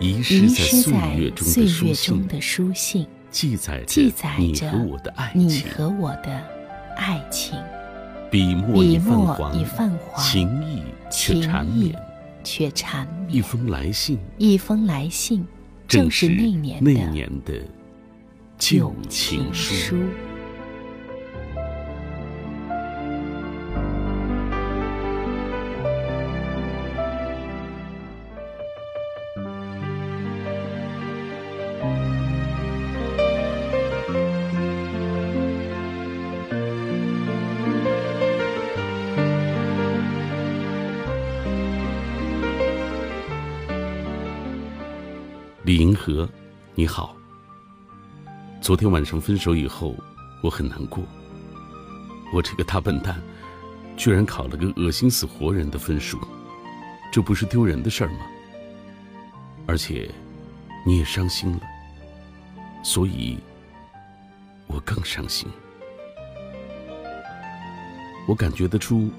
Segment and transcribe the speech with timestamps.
[0.00, 1.30] 遗失在岁月
[1.94, 4.02] 中的书信，记载着
[4.36, 5.46] 你和我的爱情。
[5.46, 6.42] 你和我的
[6.96, 7.58] 爱情，
[8.30, 9.52] 笔墨已泛黄，
[10.18, 11.94] 情意却缠绵，
[12.42, 13.38] 却缠绵。
[13.38, 15.46] 一封来信，一封来信，
[15.88, 16.46] 正是那
[16.90, 17.54] 年的
[18.58, 19.96] 旧情书。
[45.74, 46.28] 银河，
[46.76, 47.16] 你好。
[48.60, 49.96] 昨天晚上分手以后，
[50.40, 51.02] 我很难过。
[52.32, 53.20] 我这个大笨蛋，
[53.96, 56.16] 居然考了个恶心死活人的分数，
[57.10, 58.18] 这不是丢人的事儿吗？
[59.66, 60.08] 而且，
[60.86, 61.60] 你也伤心了，
[62.84, 63.36] 所以，
[64.68, 65.48] 我更伤心。
[68.28, 69.10] 我感觉得出，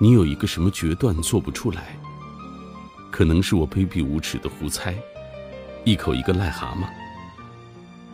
[0.00, 1.96] 你有一个什么决断做不出来，
[3.10, 4.94] 可能是我卑鄙无耻的胡猜。
[5.88, 6.86] 一口一个癞蛤蟆，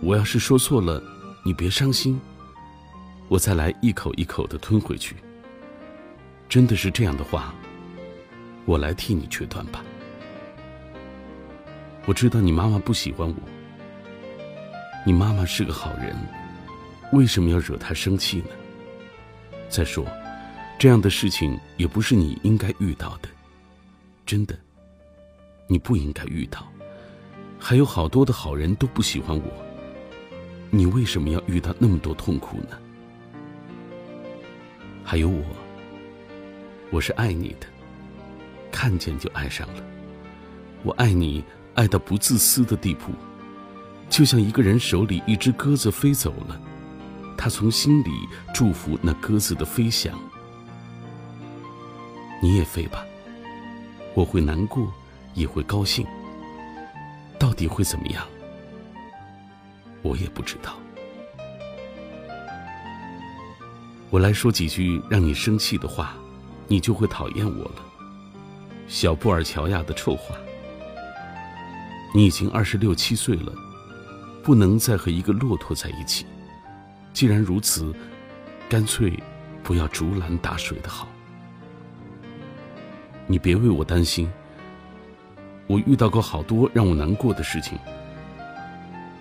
[0.01, 1.03] 我要是说错了，
[1.45, 2.21] 你别伤心。
[3.27, 5.17] 我再来一口一口的吞回去。
[6.49, 7.53] 真的是这样的话，
[8.65, 9.85] 我来替你决断吧。
[12.07, 13.35] 我知道你妈妈不喜欢我，
[15.05, 16.17] 你妈妈是个好人，
[17.11, 18.51] 为什么要惹她生气呢？
[19.69, 20.07] 再说，
[20.79, 23.29] 这样的事情也不是你应该遇到的，
[24.25, 24.57] 真的，
[25.67, 26.65] 你不应该遇到。
[27.67, 29.51] 还有好多的好人都不喜欢我，
[30.69, 32.77] 你为什么要遇到那么多痛苦呢？
[35.03, 35.43] 还有我，
[36.91, 37.67] 我是爱你的，
[38.71, 39.83] 看见就爱上了。
[40.83, 43.13] 我爱你爱到不自私的地步，
[44.11, 46.61] 就像一个人手里一只鸽子飞走了，
[47.35, 48.11] 他从心里
[48.53, 50.13] 祝福那鸽子的飞翔。
[52.43, 53.07] 你也飞吧，
[54.13, 54.93] 我会难过，
[55.33, 56.07] 也会高兴。
[57.39, 58.27] 到底会怎么样？
[60.03, 60.77] 我也不知道。
[64.11, 66.15] 我来说几句让你生气的话，
[66.69, 67.77] 你就会讨厌我了。
[68.87, 70.37] 小布尔乔亚的臭话。
[72.15, 73.53] 你已经二十六七岁了，
[74.43, 76.25] 不能再和一个骆驼在一起。
[77.13, 77.93] 既然如此，
[78.69, 79.19] 干脆
[79.65, 81.09] 不要竹篮打水的好。
[83.27, 84.31] 你别为我担心。
[85.67, 87.79] 我遇到过好多让我难过的事情。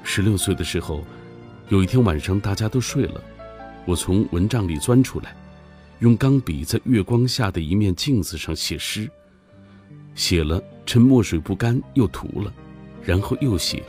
[0.04, 1.04] 十六岁的时候，
[1.70, 3.24] 有一天晚上大家都睡了，
[3.86, 5.36] 我从蚊帐里钻出来，
[6.00, 9.10] 用钢笔在月光下的一面镜子上写诗，
[10.16, 12.54] 写了趁墨水不干又涂了，
[13.02, 13.82] 然后又写，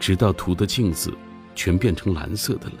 [0.00, 1.12] 直到涂的镜子
[1.54, 2.74] 全变成蓝色的了。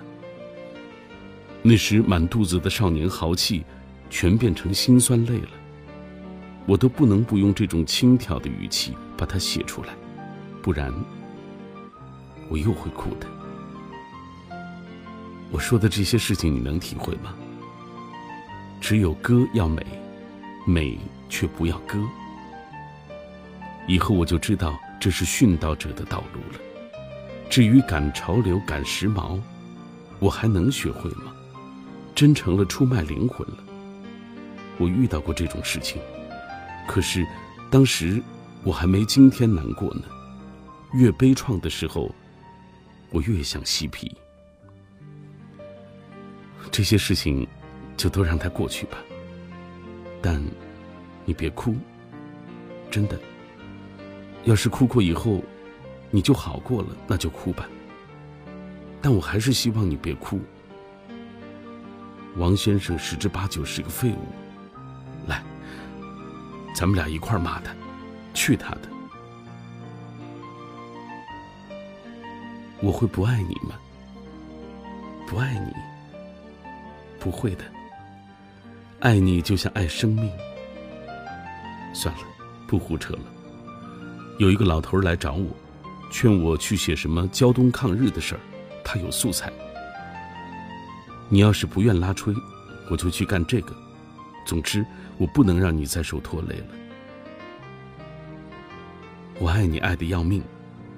[1.62, 3.64] 那时满肚子的少年豪气，
[4.08, 5.48] 全变成辛酸泪了。
[6.66, 9.94] 我都不能不用这种轻佻的语气把它写出来，
[10.60, 10.92] 不然
[12.48, 13.26] 我又会哭的。
[15.52, 17.34] 我说的这些事情你能体会吗？
[18.80, 19.86] 只有歌要美，
[20.66, 21.98] 美却不要歌。
[23.86, 26.60] 以后我就知道这是殉道者的道路了。
[27.48, 29.40] 至于赶潮流、赶时髦，
[30.18, 31.32] 我还能学会吗？
[32.12, 33.58] 真成了出卖灵魂了。
[34.78, 36.00] 我遇到过这种事情。
[36.86, 37.26] 可是，
[37.70, 38.22] 当时
[38.62, 40.02] 我还没今天难过呢。
[40.92, 42.14] 越悲怆的时候，
[43.10, 44.16] 我越想嬉皮。
[46.70, 47.46] 这些事情，
[47.96, 48.98] 就都让它过去吧。
[50.22, 50.42] 但，
[51.24, 51.74] 你别哭。
[52.90, 53.20] 真的，
[54.44, 55.42] 要是哭过以后，
[56.10, 57.68] 你就好过了，那就哭吧。
[59.02, 60.40] 但我还是希望你别哭。
[62.36, 64.45] 王先生十之八九是个废物。
[66.76, 67.74] 咱们俩一块骂他，
[68.34, 68.82] 去他的！
[72.82, 73.76] 我会不爱你吗？
[75.26, 75.72] 不爱你，
[77.18, 77.64] 不会的。
[79.00, 80.30] 爱你就像爱生命。
[81.94, 82.20] 算了，
[82.68, 83.22] 不胡扯了。
[84.38, 85.46] 有一个老头来找我，
[86.10, 88.40] 劝我去写什么胶东抗日的事儿，
[88.84, 89.50] 他有素材。
[91.30, 92.34] 你要是不愿拉吹，
[92.90, 93.74] 我就去干这个。
[94.46, 94.82] 总之。
[95.18, 96.66] 我不能让你再受拖累了。
[99.38, 100.42] 我爱你爱的要命，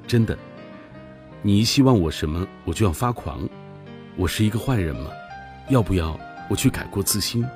[0.09, 0.37] 真的。
[1.41, 3.49] 你一希望我什么，我就要发狂。
[4.17, 5.11] 我是一个坏人吗？
[5.69, 6.19] 要不要
[6.51, 7.47] 我去改过自新？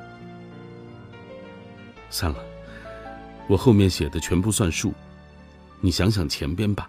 [2.10, 2.38] 算了，
[3.48, 4.94] 我后面写的全部算数。
[5.80, 6.88] 你想想前边吧，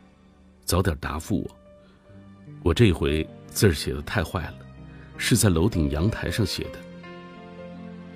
[0.65, 1.49] 早点答复我。
[2.61, 4.53] 我这回字写的太坏了，
[5.17, 6.77] 是在楼顶阳台上写的。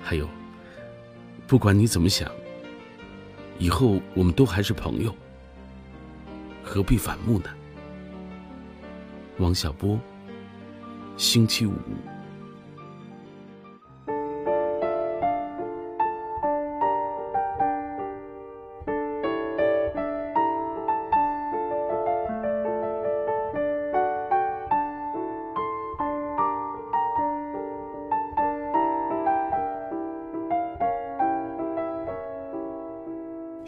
[0.00, 0.28] 还有，
[1.48, 2.30] 不管你怎么想，
[3.58, 5.14] 以后我们都还是朋友，
[6.62, 7.48] 何必反目呢？
[9.38, 9.98] 王小波，
[11.16, 11.72] 星期五。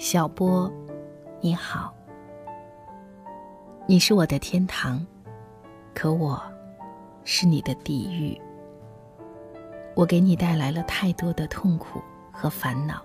[0.00, 0.72] 小波，
[1.42, 1.94] 你好。
[3.86, 5.06] 你是我的天堂，
[5.94, 6.42] 可我
[7.22, 8.40] 是你的地狱。
[9.94, 12.00] 我给你带来了太多的痛苦
[12.32, 13.02] 和烦恼。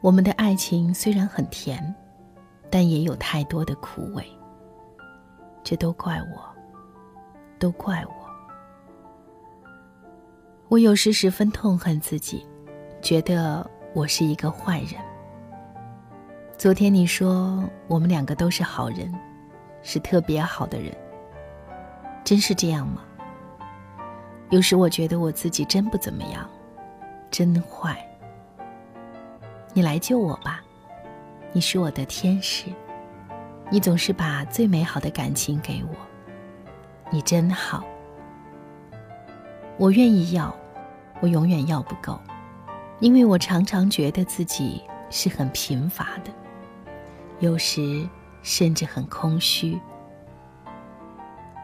[0.00, 1.94] 我们的爱情虽然很甜，
[2.68, 4.26] 但也有太多的苦味。
[5.62, 6.42] 这都怪我，
[7.56, 8.12] 都怪我。
[10.66, 12.44] 我有时十分痛恨自己，
[13.00, 15.00] 觉得我是一个坏人。
[16.60, 19.10] 昨天你说我们两个都是好人，
[19.80, 20.94] 是特别好的人。
[22.22, 23.00] 真是这样吗？
[24.50, 26.46] 有时我觉得我自己真不怎么样，
[27.30, 27.96] 真坏。
[29.72, 30.60] 你来救我吧，
[31.50, 32.66] 你是我的天使，
[33.70, 35.96] 你总是把最美好的感情给我，
[37.10, 37.82] 你真好。
[39.78, 40.54] 我愿意要，
[41.20, 42.20] 我永远要不够，
[42.98, 46.30] 因为我常常觉得自己是很贫乏的。
[47.40, 48.08] 有时
[48.42, 49.78] 甚至很空虚。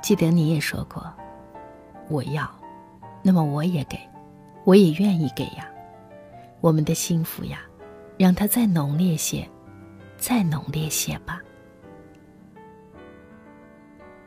[0.03, 1.13] 记得你也说过，
[2.09, 2.51] 我要，
[3.23, 3.99] 那么我也给，
[4.65, 5.69] 我也愿意给呀。
[6.61, 7.61] 我们的幸福呀，
[8.19, 9.49] 让它再浓烈些，
[10.17, 11.41] 再浓烈些吧。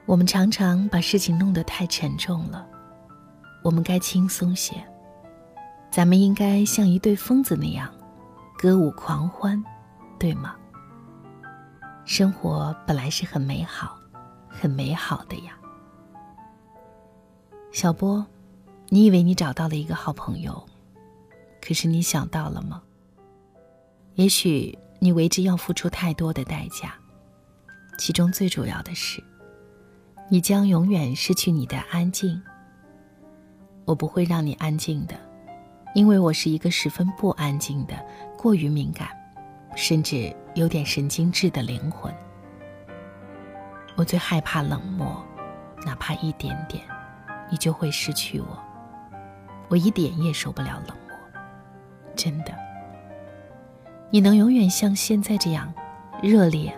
[0.06, 2.68] 我们常常把事情弄得太沉重了，
[3.64, 4.76] 我们该轻松些。
[5.90, 7.92] 咱们应该像一对疯子那样，
[8.58, 9.64] 歌舞狂欢，
[10.20, 10.56] 对吗？
[12.10, 13.96] 生活本来是很美好，
[14.48, 15.56] 很美好的呀。
[17.72, 18.26] 小波，
[18.88, 20.66] 你以为你找到了一个好朋友，
[21.62, 22.82] 可是你想到了吗？
[24.16, 26.96] 也许你为之要付出太多的代价，
[28.00, 29.24] 其中最主要的是，
[30.30, 32.42] 你将永远失去你的安静。
[33.86, 35.14] 我不会让你安静的，
[35.94, 38.04] 因为我是一个十分不安静的，
[38.36, 39.08] 过于敏感。
[39.76, 42.14] 甚至有点神经质的灵魂。
[43.96, 45.24] 我最害怕冷漠，
[45.86, 46.84] 哪怕一点点，
[47.52, 48.60] 你就会失去我。
[49.68, 51.16] 我一点也受不了冷漠，
[52.16, 52.54] 真的。
[54.10, 55.72] 你能永远像现在这样
[56.24, 56.76] 热烈，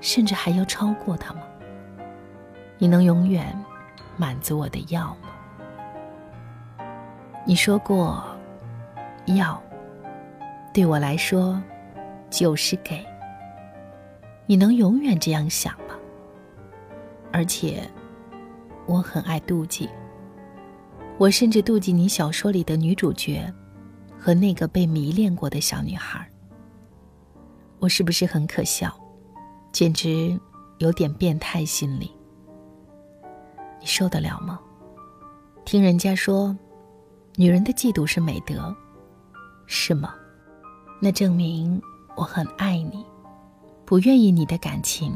[0.00, 1.40] 甚至还要超过他吗？
[2.78, 3.58] 你能永远
[4.16, 5.30] 满足我的要吗？
[7.44, 8.22] 你说过，
[9.26, 9.60] 要
[10.72, 11.60] 对我来说。
[12.32, 13.04] 就是给。
[14.46, 15.94] 你能永远这样想吗？
[17.30, 17.88] 而且，
[18.86, 19.88] 我很爱妒忌。
[21.18, 23.52] 我甚至妒忌你小说里的女主角，
[24.18, 26.26] 和那个被迷恋过的小女孩。
[27.78, 28.92] 我是不是很可笑？
[29.70, 30.38] 简直
[30.78, 32.10] 有点变态心理。
[33.78, 34.58] 你受得了吗？
[35.64, 36.56] 听人家说，
[37.36, 38.74] 女人的嫉妒是美德，
[39.66, 40.14] 是吗？
[41.00, 41.80] 那证明。
[42.22, 43.04] 我很爱你，
[43.84, 45.12] 不愿意你的感情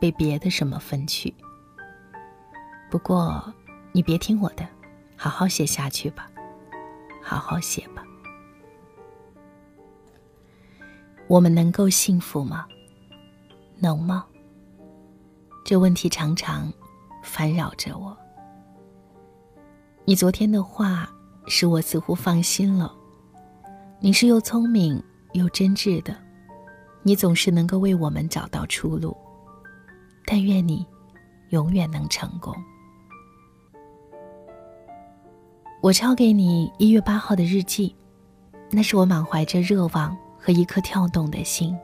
[0.00, 1.32] 被别的什么分去。
[2.90, 3.54] 不过，
[3.92, 4.66] 你别听我的，
[5.16, 6.28] 好好写下去吧，
[7.22, 8.02] 好好写吧。
[11.28, 12.66] 我们能够幸福吗？
[13.78, 14.26] 能吗？
[15.64, 16.72] 这问题常常
[17.22, 18.16] 烦扰着我。
[20.04, 21.08] 你昨天的话
[21.46, 22.92] 使我似乎放心了。
[24.00, 25.00] 你是又聪明
[25.34, 26.16] 又真挚的。
[27.02, 29.16] 你总是能够为我们找到出路，
[30.26, 30.86] 但愿你
[31.50, 32.54] 永远能成功。
[35.80, 37.94] 我抄给你一月八号的日记，
[38.70, 41.76] 那是我满怀着热望和一颗跳动的心。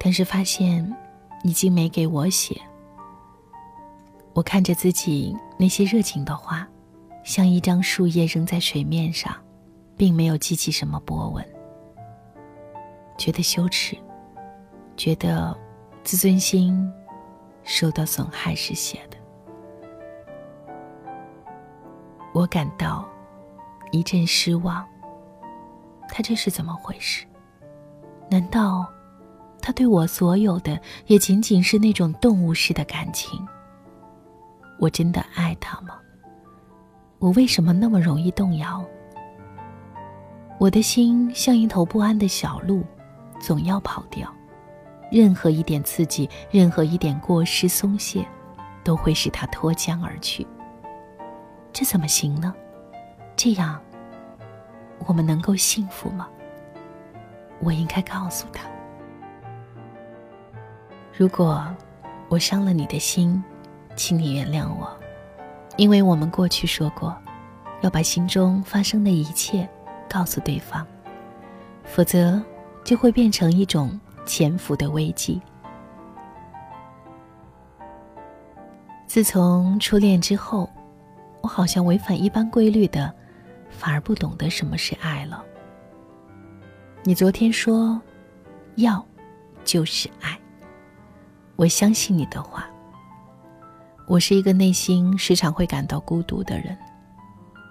[0.00, 0.90] 但是发现
[1.44, 2.60] 你竟没给我写。
[4.32, 6.66] 我看着自己那些热情的话，
[7.22, 9.36] 像一张树叶扔在水面上，
[9.96, 11.46] 并没有激起什么波纹。
[13.16, 13.96] 觉得羞耻，
[14.96, 15.56] 觉得
[16.02, 16.90] 自尊心
[17.62, 19.16] 受到损害时写的，
[22.34, 23.08] 我感到
[23.90, 24.84] 一阵失望。
[26.08, 27.24] 他这是怎么回事？
[28.28, 28.86] 难道
[29.60, 33.40] 他对我所有的也仅仅是那种动物式的感情。
[34.78, 35.98] 我真的爱他吗？
[37.18, 38.84] 我为什么那么容易动摇？
[40.58, 42.82] 我的心像一头不安的小鹿，
[43.42, 44.26] 总要跑掉。
[45.10, 48.26] 任何一点刺激，任何一点过失松懈，
[48.82, 50.46] 都会使他脱缰而去。
[51.70, 52.54] 这怎么行呢？
[53.36, 53.78] 这样，
[55.06, 56.26] 我们能够幸福吗？
[57.60, 58.64] 我应该告诉他：
[61.14, 61.62] 如果
[62.28, 63.42] 我伤了你的心，
[63.94, 64.90] 请你原谅我，
[65.76, 67.14] 因为我们过去说过，
[67.82, 69.68] 要把心中发生的一切
[70.08, 70.86] 告诉对方，
[71.84, 72.42] 否则
[72.84, 73.98] 就会变成一种。
[74.24, 75.42] 潜伏的危机。
[79.04, 80.70] 自从初恋之后，
[81.40, 83.12] 我好像违反一般规律的，
[83.68, 85.44] 反而不懂得什么是爱了。
[87.02, 88.00] 你昨天说，
[88.76, 89.04] 要，
[89.64, 90.38] 就是爱。
[91.56, 92.64] 我相信你的话。
[94.06, 96.78] 我是一个内心时常会感到孤独的人，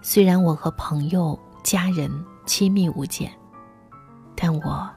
[0.02, 2.12] 虽然我和朋友、家人
[2.46, 3.32] 亲密无间，
[4.36, 4.90] 但我。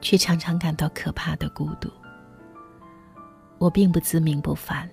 [0.00, 1.90] 却常常感到可怕的孤独。
[3.58, 4.88] 我并不自命不凡，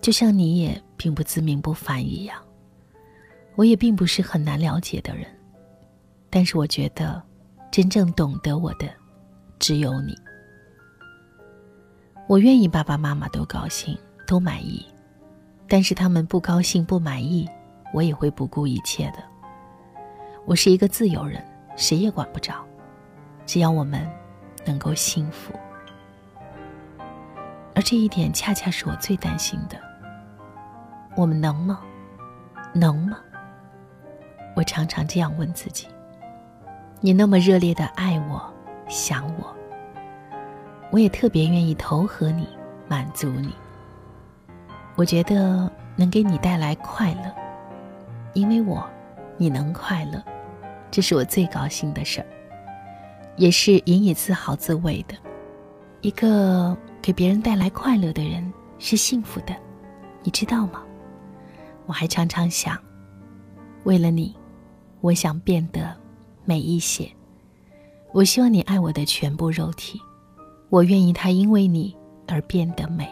[0.00, 2.36] 就像你也并不自命不凡一样。
[3.54, 5.26] 我也并不是很难了解的人，
[6.30, 7.22] 但是我觉得，
[7.70, 8.88] 真正懂得我的，
[9.58, 10.14] 只有你。
[12.26, 13.96] 我愿意爸爸妈妈都高兴，
[14.26, 14.84] 都满意，
[15.68, 17.48] 但是他们不高兴、不满意，
[17.92, 19.22] 我也会不顾一切的。
[20.44, 21.44] 我是一个自由人，
[21.76, 22.64] 谁也管不着，
[23.46, 24.10] 只要我们。
[24.64, 25.52] 能够幸福，
[27.74, 29.76] 而这一点恰恰是我最担心的。
[31.16, 31.80] 我们能吗？
[32.72, 33.18] 能吗？
[34.54, 35.88] 我常常这样问自己。
[37.00, 38.42] 你那么热烈的爱我、
[38.88, 39.56] 想我，
[40.90, 42.48] 我也特别愿意投合你、
[42.88, 43.52] 满足你。
[44.94, 47.34] 我觉得能给你带来快乐，
[48.34, 48.88] 因为我，
[49.36, 50.22] 你能快乐，
[50.90, 52.26] 这是我最高兴的事儿。
[53.36, 55.14] 也是引以自豪自慰的，
[56.00, 59.56] 一个给别人带来快乐的人是幸福的，
[60.22, 60.82] 你知道吗？
[61.86, 62.78] 我还常常想，
[63.84, 64.34] 为了你，
[65.00, 65.96] 我想变得
[66.44, 67.10] 美一些。
[68.12, 70.00] 我希望你爱我的全部肉体，
[70.68, 71.96] 我愿意它因为你
[72.28, 73.08] 而变得美。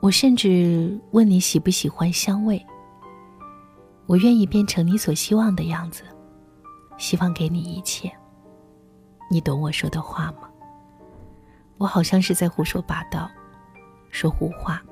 [0.00, 2.64] 我甚至问你喜不喜欢香味，
[4.06, 6.04] 我愿意变成你所希望的样子，
[6.98, 8.12] 希望给你一切。
[9.28, 10.48] 你懂我说的话吗？
[11.76, 13.30] 我好像是在胡说八道，
[14.10, 14.82] 说胡话。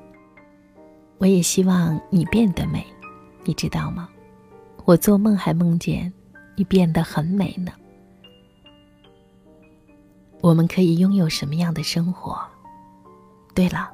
[1.18, 2.86] 我也希望你变得美，
[3.44, 4.08] 你知道吗？
[4.84, 6.12] 我做梦还梦见
[6.54, 7.72] 你变得很美呢。
[10.42, 12.38] 我们可以拥有什么样的生活？
[13.54, 13.90] 对了，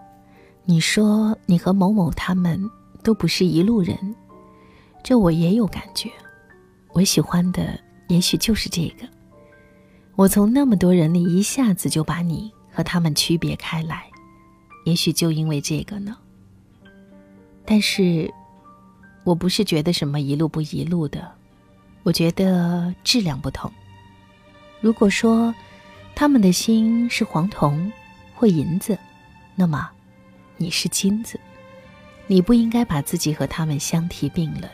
[0.65, 2.61] 你说你和某某他们
[3.03, 3.97] 都不是一路人，
[5.03, 6.11] 这我也有感觉。
[6.93, 9.09] 我喜欢的也许就是这个。
[10.15, 14.05] 我从那么多人里一下子就把你和他们区别开来，
[14.85, 16.17] 也许就因为这个呢。
[17.65, 18.33] 但是，
[19.25, 21.33] 我不是觉得什么一路不一路的，
[22.03, 23.73] 我觉得质量不同。
[24.81, 25.55] 如果说
[26.15, 27.91] 他们的心是黄铜
[28.35, 28.99] 或银子，
[29.55, 29.91] 那么
[30.59, 31.41] 你是金子，
[32.27, 34.71] 你不应该把自己和他们相提并论。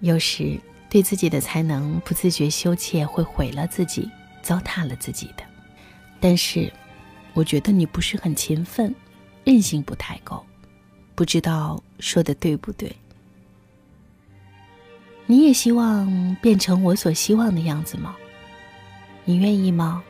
[0.00, 0.58] 有时。
[0.94, 4.08] 对自己的才能不自觉羞怯，会毁了自己，
[4.42, 5.42] 糟蹋了自己的。
[6.20, 6.72] 但是，
[7.32, 8.94] 我觉得你不是很勤奋，
[9.42, 10.46] 韧性不太够，
[11.16, 12.94] 不知道说的对不对。
[15.26, 18.14] 你也希望变成我所希望的样子吗？
[19.24, 20.00] 你愿意吗？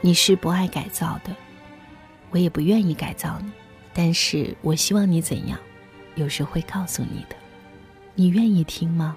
[0.00, 1.34] 你是不爱改造的，
[2.30, 3.50] 我也不愿意改造你。
[3.92, 5.58] 但是我希望你怎样，
[6.14, 7.34] 有时会告诉你的。
[8.14, 9.16] 你愿意听吗？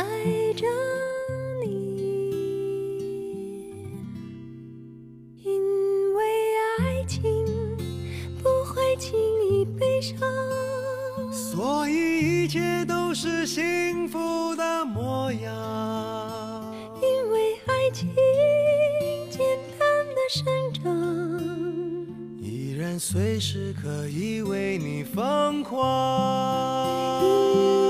[0.00, 0.06] 爱
[0.54, 0.64] 着
[1.62, 1.66] 你
[5.44, 5.52] 因
[6.14, 6.24] 为
[6.78, 7.22] 爱情
[8.42, 9.18] 不会轻
[9.50, 10.18] 易悲伤。
[11.30, 16.74] 所以一切都是幸福的模样。
[17.02, 18.08] 因为爱情
[19.28, 19.38] 简
[19.78, 20.80] 单的生长
[22.40, 27.89] 依然随时可以为你疯狂。